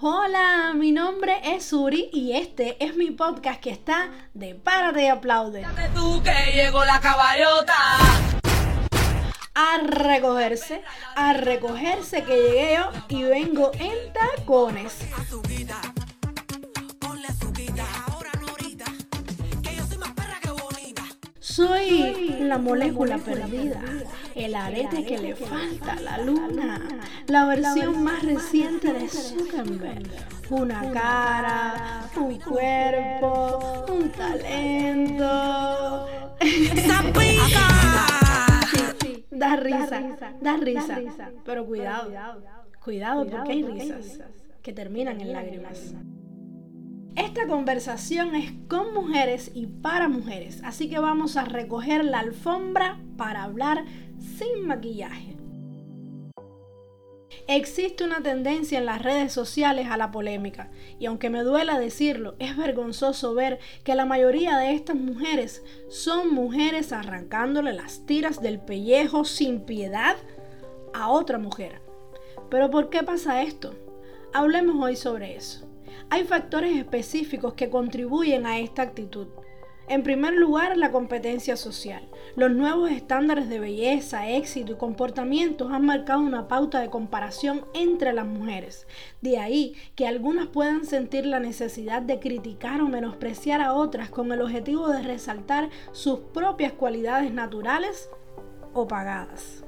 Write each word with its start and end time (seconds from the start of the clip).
Hola, 0.00 0.74
mi 0.76 0.92
nombre 0.92 1.40
es 1.42 1.72
Uri 1.72 2.08
y 2.12 2.32
este 2.36 2.82
es 2.84 2.94
mi 2.94 3.10
podcast 3.10 3.60
que 3.60 3.70
está 3.70 4.10
de 4.32 4.54
Párate 4.54 5.02
y 5.02 5.08
Aplaude. 5.08 5.66
tú 5.92 6.22
que 6.22 6.52
llegó 6.54 6.84
la 6.84 7.00
caballota. 7.00 7.74
A 9.54 9.78
recogerse, 9.82 10.84
a 11.16 11.32
recogerse 11.32 12.22
que 12.22 12.36
llegué 12.36 12.76
yo 12.76 12.90
y 13.08 13.24
vengo 13.24 13.72
en 13.80 14.12
tacones. 14.12 14.98
Soy 21.58 22.36
la 22.38 22.56
molécula 22.56 23.18
perdida, 23.18 23.82
el 24.36 24.54
arete 24.54 25.04
que 25.04 25.18
le 25.18 25.34
falta 25.34 25.94
a 25.94 26.00
la 26.00 26.18
luna, 26.18 26.80
la 27.26 27.46
versión 27.46 28.04
más 28.04 28.22
reciente 28.22 28.92
de 28.92 29.08
Zuckerberg. 29.08 30.08
Una 30.50 30.88
cara, 30.92 32.08
un 32.16 32.38
cuerpo, 32.38 33.86
un 33.88 34.08
talento. 34.10 36.06
Da 39.32 39.56
risa, 39.56 40.00
da 40.40 40.56
risa. 40.58 41.00
Pero 41.44 41.66
cuidado, 41.66 42.12
cuidado 42.84 43.26
porque 43.26 43.50
hay 43.50 43.64
risas 43.64 44.20
que 44.62 44.72
terminan 44.72 45.20
en 45.20 45.32
lágrimas. 45.32 45.92
Esta 47.18 47.48
conversación 47.48 48.36
es 48.36 48.52
con 48.68 48.94
mujeres 48.94 49.50
y 49.52 49.66
para 49.66 50.08
mujeres, 50.08 50.60
así 50.62 50.88
que 50.88 51.00
vamos 51.00 51.36
a 51.36 51.44
recoger 51.44 52.04
la 52.04 52.20
alfombra 52.20 53.00
para 53.16 53.42
hablar 53.42 53.84
sin 54.20 54.68
maquillaje. 54.68 55.36
Existe 57.48 58.04
una 58.04 58.22
tendencia 58.22 58.78
en 58.78 58.86
las 58.86 59.02
redes 59.02 59.32
sociales 59.32 59.88
a 59.90 59.96
la 59.96 60.12
polémica, 60.12 60.70
y 61.00 61.06
aunque 61.06 61.28
me 61.28 61.42
duela 61.42 61.80
decirlo, 61.80 62.36
es 62.38 62.56
vergonzoso 62.56 63.34
ver 63.34 63.58
que 63.82 63.96
la 63.96 64.06
mayoría 64.06 64.56
de 64.56 64.74
estas 64.74 64.94
mujeres 64.94 65.64
son 65.88 66.32
mujeres 66.32 66.92
arrancándole 66.92 67.72
las 67.72 68.06
tiras 68.06 68.40
del 68.40 68.60
pellejo 68.60 69.24
sin 69.24 69.62
piedad 69.62 70.14
a 70.94 71.10
otra 71.10 71.38
mujer. 71.38 71.82
Pero 72.48 72.70
¿por 72.70 72.90
qué 72.90 73.02
pasa 73.02 73.42
esto? 73.42 73.74
Hablemos 74.32 74.76
hoy 74.80 74.94
sobre 74.94 75.34
eso. 75.34 75.67
Hay 76.10 76.24
factores 76.24 76.76
específicos 76.76 77.54
que 77.54 77.70
contribuyen 77.70 78.46
a 78.46 78.58
esta 78.58 78.82
actitud. 78.82 79.28
En 79.88 80.02
primer 80.02 80.34
lugar, 80.34 80.76
la 80.76 80.92
competencia 80.92 81.56
social. 81.56 82.06
Los 82.36 82.50
nuevos 82.50 82.90
estándares 82.90 83.48
de 83.48 83.58
belleza, 83.58 84.28
éxito 84.28 84.72
y 84.72 84.76
comportamientos 84.76 85.72
han 85.72 85.86
marcado 85.86 86.20
una 86.20 86.46
pauta 86.46 86.80
de 86.80 86.90
comparación 86.90 87.64
entre 87.72 88.12
las 88.12 88.26
mujeres. 88.26 88.86
De 89.22 89.38
ahí 89.38 89.74
que 89.94 90.06
algunas 90.06 90.48
puedan 90.48 90.84
sentir 90.84 91.24
la 91.24 91.40
necesidad 91.40 92.02
de 92.02 92.20
criticar 92.20 92.82
o 92.82 92.88
menospreciar 92.88 93.62
a 93.62 93.72
otras 93.72 94.10
con 94.10 94.30
el 94.30 94.42
objetivo 94.42 94.88
de 94.88 95.02
resaltar 95.02 95.70
sus 95.92 96.18
propias 96.18 96.74
cualidades 96.74 97.32
naturales 97.32 98.10
o 98.74 98.86
pagadas. 98.86 99.64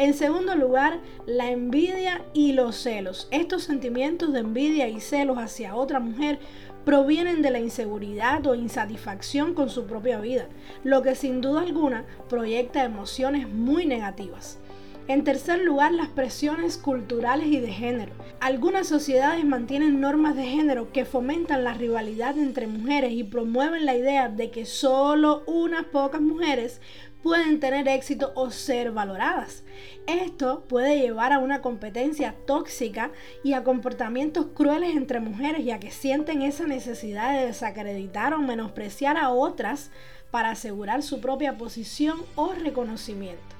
En 0.00 0.14
segundo 0.14 0.54
lugar, 0.54 0.98
la 1.26 1.50
envidia 1.50 2.24
y 2.32 2.54
los 2.54 2.76
celos. 2.76 3.28
Estos 3.30 3.64
sentimientos 3.64 4.32
de 4.32 4.40
envidia 4.40 4.88
y 4.88 4.98
celos 4.98 5.36
hacia 5.36 5.74
otra 5.74 6.00
mujer 6.00 6.38
provienen 6.86 7.42
de 7.42 7.50
la 7.50 7.60
inseguridad 7.60 8.46
o 8.46 8.54
insatisfacción 8.54 9.52
con 9.52 9.68
su 9.68 9.84
propia 9.84 10.18
vida, 10.18 10.48
lo 10.84 11.02
que 11.02 11.14
sin 11.14 11.42
duda 11.42 11.60
alguna 11.60 12.06
proyecta 12.30 12.82
emociones 12.82 13.46
muy 13.46 13.84
negativas. 13.84 14.58
En 15.06 15.24
tercer 15.24 15.58
lugar, 15.58 15.92
las 15.92 16.08
presiones 16.08 16.78
culturales 16.78 17.48
y 17.48 17.58
de 17.58 17.72
género. 17.72 18.12
Algunas 18.38 18.86
sociedades 18.86 19.44
mantienen 19.44 20.00
normas 20.00 20.36
de 20.36 20.44
género 20.44 20.92
que 20.92 21.04
fomentan 21.04 21.64
la 21.64 21.74
rivalidad 21.74 22.38
entre 22.38 22.68
mujeres 22.68 23.12
y 23.12 23.24
promueven 23.24 23.84
la 23.84 23.96
idea 23.96 24.28
de 24.28 24.50
que 24.50 24.64
solo 24.64 25.42
unas 25.46 25.84
pocas 25.86 26.20
mujeres 26.20 26.80
pueden 27.22 27.60
tener 27.60 27.86
éxito 27.88 28.32
o 28.34 28.50
ser 28.50 28.92
valoradas. 28.92 29.64
Esto 30.06 30.64
puede 30.68 30.98
llevar 30.98 31.32
a 31.32 31.38
una 31.38 31.60
competencia 31.60 32.34
tóxica 32.46 33.12
y 33.44 33.52
a 33.52 33.64
comportamientos 33.64 34.46
crueles 34.54 34.96
entre 34.96 35.20
mujeres, 35.20 35.64
ya 35.64 35.78
que 35.78 35.90
sienten 35.90 36.42
esa 36.42 36.66
necesidad 36.66 37.38
de 37.38 37.46
desacreditar 37.46 38.34
o 38.34 38.38
menospreciar 38.38 39.16
a 39.16 39.30
otras 39.30 39.90
para 40.30 40.50
asegurar 40.50 41.02
su 41.02 41.20
propia 41.20 41.56
posición 41.56 42.20
o 42.36 42.52
reconocimiento. 42.52 43.59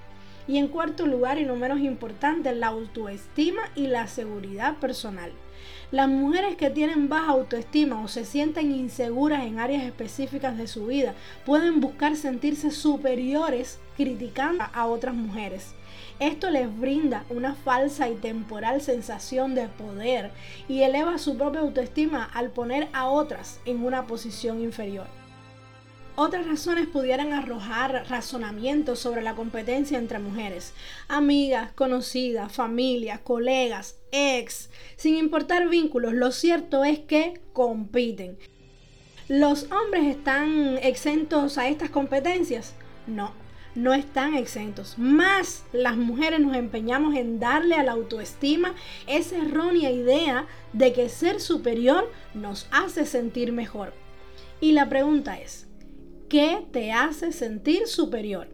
Y 0.51 0.59
en 0.59 0.67
cuarto 0.67 1.07
lugar, 1.07 1.39
y 1.39 1.45
no 1.45 1.55
menos 1.55 1.79
importante, 1.79 2.53
la 2.53 2.67
autoestima 2.67 3.63
y 3.77 3.87
la 3.87 4.09
seguridad 4.09 4.79
personal. 4.79 5.31
Las 5.93 6.09
mujeres 6.09 6.57
que 6.57 6.71
tienen 6.71 7.09
baja 7.09 7.29
autoestima 7.31 8.03
o 8.03 8.09
se 8.09 8.25
sienten 8.25 8.73
inseguras 8.73 9.47
en 9.47 9.61
áreas 9.61 9.85
específicas 9.85 10.59
de 10.59 10.67
su 10.67 10.87
vida 10.87 11.15
pueden 11.47 11.81
buscar 11.81 12.17
sentirse 12.17 12.73
superiores 12.73 13.79
criticando 13.97 14.65
a 14.75 14.87
otras 14.87 15.15
mujeres. 15.15 15.73
Esto 16.19 16.51
les 16.51 16.67
brinda 16.81 17.25
una 17.31 17.55
falsa 17.55 18.09
y 18.09 18.17
temporal 18.17 18.81
sensación 18.81 19.55
de 19.55 19.69
poder 19.69 20.33
y 20.69 20.83
eleva 20.83 21.19
su 21.19 21.39
propia 21.39 21.61
autoestima 21.61 22.25
al 22.25 22.51
poner 22.51 22.89
a 22.93 23.09
otras 23.09 23.61
en 23.67 23.85
una 23.85 24.09
posición 24.09 24.61
inferior. 24.61 25.20
Otras 26.17 26.47
razones 26.47 26.87
pudieran 26.87 27.33
arrojar 27.33 28.07
razonamientos 28.09 28.99
sobre 28.99 29.23
la 29.23 29.35
competencia 29.35 29.99
entre 29.99 30.19
mujeres, 30.19 30.75
amigas, 31.09 31.73
conocidas, 31.73 32.53
familias, 32.53 33.21
colegas, 33.21 33.97
ex, 34.13 34.71
sin 34.97 35.17
importar 35.17 35.69
vínculos, 35.69 36.13
lo 36.13 36.31
cierto 36.33 36.85
es 36.85 36.99
que 36.99 37.41
compiten. 37.53 38.39
¿Los 39.29 39.69
hombres 39.71 40.05
están 40.07 40.79
exentos 40.83 41.57
a 41.57 41.69
estas 41.69 41.89
competencias? 41.91 42.75
No, 43.07 43.33
no 43.75 43.95
están 43.95 44.35
exentos. 44.35 44.99
Más 44.99 45.65
las 45.73 45.97
mujeres 45.97 46.41
nos 46.41 46.57
empeñamos 46.57 47.15
en 47.15 47.39
darle 47.39 47.77
a 47.77 47.85
la 47.85 47.93
autoestima 47.93 48.75
esa 49.07 49.39
errónea 49.39 49.91
idea 49.91 50.47
de 50.73 50.93
que 50.93 51.09
ser 51.09 51.41
superior 51.41 52.11
nos 52.35 52.67
hace 52.73 53.07
sentir 53.07 53.53
mejor. 53.53 53.95
Y 54.61 54.73
la 54.73 54.89
pregunta 54.89 55.39
es, 55.39 55.70
¿Qué 56.31 56.65
te 56.71 56.93
hace 56.93 57.33
sentir 57.33 57.89
superior? 57.89 58.47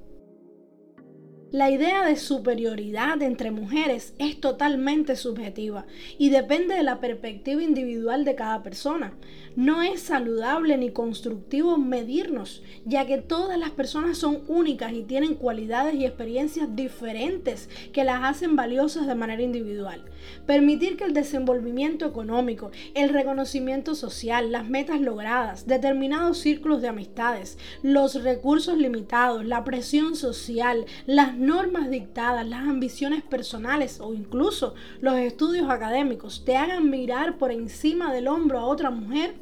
La 1.52 1.70
idea 1.70 2.04
de 2.04 2.16
superioridad 2.16 3.22
entre 3.22 3.52
mujeres 3.52 4.14
es 4.18 4.40
totalmente 4.40 5.14
subjetiva 5.14 5.86
y 6.18 6.30
depende 6.30 6.74
de 6.74 6.82
la 6.82 6.98
perspectiva 6.98 7.62
individual 7.62 8.24
de 8.24 8.34
cada 8.34 8.64
persona. 8.64 9.14
No 9.54 9.80
es 9.80 10.02
saludable 10.02 10.76
ni 10.76 10.90
constructivo 10.90 11.78
medirnos, 11.78 12.64
ya 12.84 13.06
que 13.06 13.18
todas 13.18 13.58
las 13.60 13.70
personas 13.70 14.18
son 14.18 14.42
únicas 14.48 14.92
y 14.92 15.04
tienen 15.04 15.36
cualidades 15.36 15.94
y 15.94 16.04
experiencias 16.04 16.74
diferentes 16.74 17.70
que 17.92 18.02
las 18.02 18.24
hacen 18.24 18.56
valiosas 18.56 19.06
de 19.06 19.14
manera 19.14 19.40
individual. 19.40 20.04
Permitir 20.46 20.96
que 20.96 21.04
el 21.04 21.14
desenvolvimiento 21.14 22.06
económico, 22.06 22.72
el 22.94 23.10
reconocimiento 23.10 23.94
social, 23.94 24.50
las 24.50 24.68
metas 24.68 25.00
logradas, 25.00 25.66
determinados 25.66 26.38
círculos 26.38 26.82
de 26.82 26.88
amistades, 26.88 27.56
los 27.84 28.22
recursos 28.24 28.76
limitados, 28.76 29.44
la 29.44 29.62
presión 29.62 30.16
social, 30.16 30.86
las 31.06 31.35
normas 31.36 31.91
dictadas, 31.91 32.47
las 32.47 32.66
ambiciones 32.66 33.22
personales 33.22 34.00
o 34.00 34.14
incluso 34.14 34.74
los 35.00 35.16
estudios 35.16 35.69
académicos 35.70 36.44
te 36.44 36.56
hagan 36.56 36.91
mirar 36.91 37.38
por 37.38 37.50
encima 37.50 38.12
del 38.12 38.28
hombro 38.28 38.58
a 38.58 38.66
otra 38.66 38.91
mujer, 38.91 39.34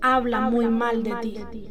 habla, 0.00 0.50
muy 0.50 0.66
mal, 0.66 1.02
de, 1.02 1.14
ti. 1.20 1.32
de 1.32 1.44
ti. 1.46 1.68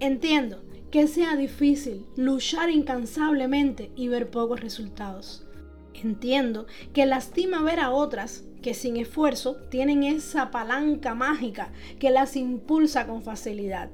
Entiendo 0.00 0.62
que 0.90 1.06
sea 1.06 1.36
difícil 1.36 2.06
luchar 2.16 2.70
incansablemente 2.70 3.90
y 3.94 4.08
ver 4.08 4.30
pocos 4.30 4.60
resultados. 4.60 5.46
Entiendo 5.94 6.66
que 6.92 7.06
lastima 7.06 7.62
ver 7.62 7.80
a 7.80 7.90
otras 7.90 8.44
que 8.62 8.74
sin 8.74 8.96
esfuerzo 8.96 9.56
tienen 9.70 10.02
esa 10.02 10.50
palanca 10.50 11.14
mágica 11.14 11.72
que 11.98 12.10
las 12.10 12.36
impulsa 12.36 13.06
con 13.06 13.22
facilidad. 13.22 13.90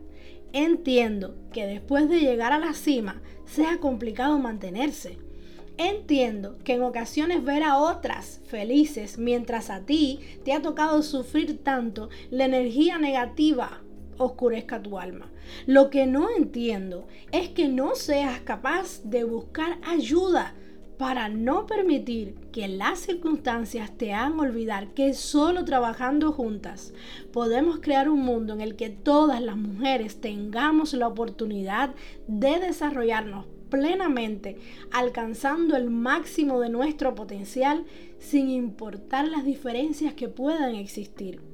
Entiendo 0.56 1.35
que 1.53 1.67
después 1.67 2.09
de 2.09 2.21
llegar 2.21 2.53
a 2.53 2.61
la 2.61 2.75
cima 2.75 3.21
sea 3.45 3.79
complicado 3.79 4.39
mantenerse. 4.39 5.19
Entiendo 5.79 6.59
que 6.62 6.75
en 6.75 6.85
ocasiones 6.85 7.43
ver 7.43 7.65
a 7.65 7.77
otras 7.77 8.41
felices 8.47 9.19
mientras 9.19 9.69
a 9.69 9.81
ti 9.81 10.21
te 10.45 10.53
ha 10.53 10.62
tocado 10.62 11.03
sufrir 11.03 11.59
tanto, 11.65 12.09
la 12.31 12.45
energía 12.45 12.99
negativa 12.99 13.83
oscurezca 14.17 14.81
tu 14.81 14.97
alma. 15.01 15.29
Lo 15.67 15.91
que 15.91 16.06
no 16.06 16.29
entiendo 16.31 17.09
es 17.33 17.49
que 17.49 17.67
no 17.67 17.97
seas 17.97 18.39
capaz 18.39 19.01
de 19.03 19.25
buscar 19.25 19.79
ayuda 19.83 20.55
para 20.99 21.29
no 21.29 21.67
permitir 21.67 22.35
que 22.52 22.69
las 22.69 23.00
circunstancias 23.00 23.96
te 23.96 24.12
hagan 24.12 24.38
olvidar 24.38 24.94
que 24.94 25.12
solo 25.14 25.64
trabajando 25.64 26.32
juntas 26.32 26.93
podemos 27.32 27.81
crear 27.81 28.08
un 28.08 28.20
mundo 28.20 28.52
en 28.52 28.61
el 28.61 28.76
que 28.76 28.91
todas 28.91 29.41
las 29.41 29.56
mujeres 29.56 30.20
tengamos 30.20 30.94
la 30.94 31.08
oportunidad 31.08 31.94
de 32.29 32.61
desarrollarnos 32.61 33.46
plenamente, 33.70 34.56
alcanzando 34.93 35.76
el 35.76 35.91
máximo 35.91 36.61
de 36.61 36.69
nuestro 36.69 37.14
potencial 37.14 37.85
sin 38.19 38.49
importar 38.49 39.26
las 39.26 39.44
diferencias 39.44 40.14
que 40.14 40.29
puedan 40.29 40.76
existir. 40.76 41.54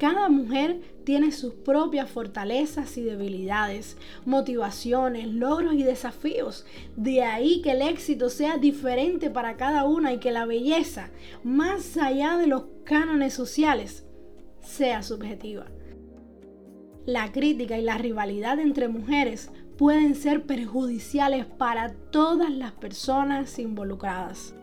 Cada 0.00 0.30
mujer 0.30 0.80
tiene 1.04 1.30
sus 1.30 1.52
propias 1.52 2.10
fortalezas 2.10 2.96
y 2.96 3.02
debilidades, 3.02 3.98
motivaciones, 4.24 5.26
logros 5.26 5.74
y 5.74 5.82
desafíos. 5.82 6.64
De 6.96 7.22
ahí 7.22 7.60
que 7.60 7.72
el 7.72 7.82
éxito 7.82 8.30
sea 8.30 8.56
diferente 8.56 9.28
para 9.28 9.58
cada 9.58 9.84
una 9.84 10.14
y 10.14 10.18
que 10.18 10.32
la 10.32 10.46
belleza, 10.46 11.10
más 11.44 11.98
allá 11.98 12.38
de 12.38 12.46
los 12.46 12.64
cánones 12.84 13.34
sociales, 13.34 14.06
sea 14.62 15.02
subjetiva. 15.02 15.66
La 17.04 17.30
crítica 17.30 17.76
y 17.76 17.82
la 17.82 17.98
rivalidad 17.98 18.58
entre 18.58 18.88
mujeres 18.88 19.50
pueden 19.76 20.14
ser 20.14 20.46
perjudiciales 20.46 21.44
para 21.44 21.92
todas 21.92 22.50
las 22.50 22.72
personas 22.72 23.58
involucradas. 23.58 24.54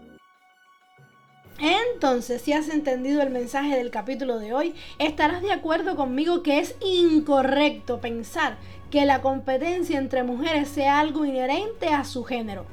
Entonces, 1.60 2.42
si 2.42 2.54
has 2.54 2.70
entendido 2.70 3.22
el 3.22 3.32
mensaje 3.32 3.76
del 3.76 3.90
capítulo 3.90 4.38
de 4.38 4.54
hoy, 4.54 4.76
estarás 5.00 5.42
de 5.42 5.52
acuerdo 5.52 5.96
conmigo 5.96 6.44
que 6.44 6.60
es 6.60 6.76
incorrecto 6.82 8.00
pensar 8.00 8.58
que 8.92 9.06
la 9.06 9.22
competencia 9.22 9.98
entre 9.98 10.24
mujeres 10.24 10.70
sea 10.70 11.00
algo 11.00 11.26
inherente 11.26 11.88
a 11.90 12.06
su 12.06 12.24
género. 12.24 12.66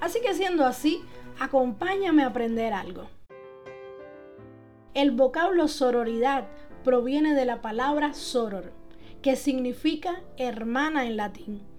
Así 0.00 0.20
que 0.20 0.34
siendo 0.34 0.66
así, 0.66 1.02
acompáñame 1.40 2.22
a 2.22 2.28
aprender 2.28 2.74
algo. 2.74 3.08
El 4.94 5.12
vocablo 5.12 5.68
sororidad 5.68 6.48
proviene 6.84 7.34
de 7.34 7.46
la 7.46 7.62
palabra 7.62 8.12
soror, 8.12 8.72
que 9.22 9.36
significa 9.36 10.20
hermana 10.36 11.06
en 11.06 11.16
latín. 11.16 11.71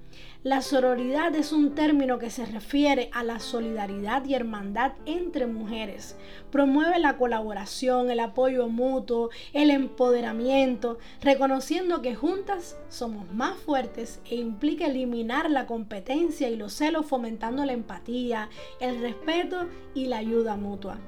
La 0.44 0.62
sororidad 0.62 1.34
es 1.38 1.54
un 1.54 1.74
término 1.74 2.20
que 2.20 2.30
se 2.30 2.46
refiere 2.46 3.10
a 3.14 3.24
la 3.24 3.40
solidaridad 3.40 4.26
y 4.26 4.34
hermandad 4.34 4.92
entre 5.06 5.48
mujeres. 5.48 6.18
Promueve 6.52 7.00
la 7.00 7.16
colaboración, 7.16 8.12
el 8.12 8.20
apoyo 8.20 8.68
mutuo, 8.68 9.30
el 9.54 9.72
empoderamiento, 9.72 10.98
reconociendo 11.22 12.02
que 12.02 12.16
juntas 12.16 12.78
somos 12.90 13.32
más 13.32 13.56
fuertes 13.56 14.20
e 14.30 14.36
implica 14.36 14.88
eliminar 14.88 15.50
la 15.50 15.66
competencia 15.66 16.50
y 16.50 16.58
los 16.58 16.74
celos 16.74 17.06
fomentando 17.06 17.64
la 17.64 17.72
empatía, 17.72 18.50
el 18.82 19.00
respeto 19.00 19.70
y 19.96 20.08
la 20.08 20.18
ayuda 20.18 20.58
mutua. 20.58 21.00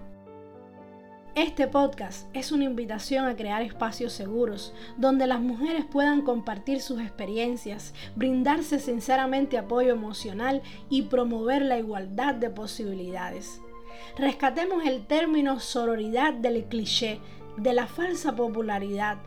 Este 1.35 1.67
podcast 1.67 2.33
es 2.33 2.53
una 2.53 2.63
invitación 2.63 3.25
a 3.25 3.35
crear 3.35 3.61
espacios 3.61 4.13
seguros 4.13 4.73
donde 4.95 5.27
las 5.27 5.41
mujeres 5.41 5.83
puedan 5.83 6.21
compartir 6.21 6.79
sus 6.79 7.01
experiencias, 7.01 7.93
brindarse 8.15 8.79
sinceramente 8.79 9.57
apoyo 9.57 9.91
emocional 9.91 10.61
y 10.89 11.01
promover 11.01 11.61
la 11.61 11.77
igualdad 11.77 12.35
de 12.35 12.49
posibilidades. 12.49 13.59
Rescatemos 14.17 14.85
el 14.85 15.05
término 15.07 15.59
sororidad 15.59 16.33
del 16.33 16.63
cliché, 16.69 17.19
de 17.57 17.73
la 17.73 17.87
falsa 17.87 18.33
popularidad, 18.33 19.17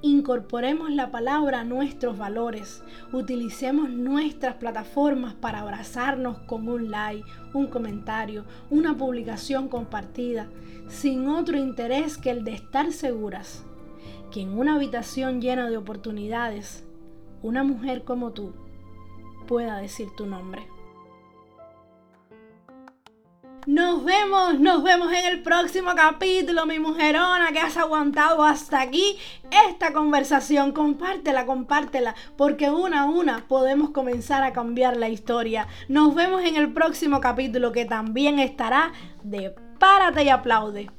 Incorporemos 0.00 0.90
la 0.90 1.10
palabra 1.10 1.60
a 1.60 1.64
nuestros 1.64 2.16
valores. 2.16 2.84
Utilicemos 3.12 3.90
nuestras 3.90 4.54
plataformas 4.54 5.34
para 5.34 5.60
abrazarnos 5.60 6.38
con 6.40 6.68
un 6.68 6.90
like, 6.90 7.24
un 7.52 7.66
comentario, 7.66 8.44
una 8.70 8.96
publicación 8.96 9.68
compartida, 9.68 10.48
sin 10.86 11.28
otro 11.28 11.58
interés 11.58 12.16
que 12.16 12.30
el 12.30 12.44
de 12.44 12.54
estar 12.54 12.92
seguras 12.92 13.64
que 14.30 14.42
en 14.42 14.58
una 14.58 14.74
habitación 14.74 15.40
llena 15.40 15.70
de 15.70 15.76
oportunidades, 15.76 16.84
una 17.42 17.64
mujer 17.64 18.04
como 18.04 18.32
tú 18.32 18.52
pueda 19.46 19.78
decir 19.78 20.08
tu 20.16 20.26
nombre. 20.26 20.66
Nos 23.68 24.02
vemos, 24.02 24.58
nos 24.58 24.82
vemos 24.82 25.12
en 25.12 25.26
el 25.26 25.42
próximo 25.42 25.90
capítulo, 25.94 26.64
mi 26.64 26.78
mujerona 26.78 27.52
que 27.52 27.58
has 27.58 27.76
aguantado 27.76 28.42
hasta 28.42 28.80
aquí 28.80 29.18
esta 29.68 29.92
conversación. 29.92 30.72
Compártela, 30.72 31.44
compártela, 31.44 32.14
porque 32.38 32.70
una 32.70 33.02
a 33.02 33.04
una 33.04 33.44
podemos 33.46 33.90
comenzar 33.90 34.42
a 34.42 34.54
cambiar 34.54 34.96
la 34.96 35.10
historia. 35.10 35.68
Nos 35.86 36.14
vemos 36.14 36.44
en 36.44 36.56
el 36.56 36.72
próximo 36.72 37.20
capítulo 37.20 37.70
que 37.70 37.84
también 37.84 38.38
estará 38.38 38.92
de 39.22 39.54
Párate 39.78 40.24
y 40.24 40.30
aplaude. 40.30 40.90